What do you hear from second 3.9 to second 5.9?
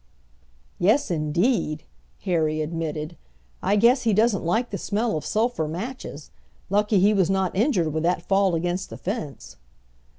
he doesn't like the smell of sulphur